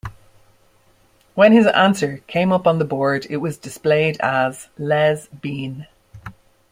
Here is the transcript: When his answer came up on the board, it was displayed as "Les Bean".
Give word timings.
When 1.35 1.51
his 1.51 1.67
answer 1.67 2.23
came 2.25 2.51
up 2.51 2.65
on 2.65 2.79
the 2.79 2.85
board, 2.85 3.27
it 3.29 3.37
was 3.37 3.55
displayed 3.59 4.19
as 4.19 4.67
"Les 4.79 5.27
Bean". 5.27 5.85